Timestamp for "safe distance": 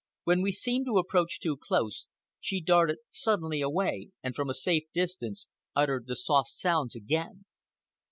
4.55-5.47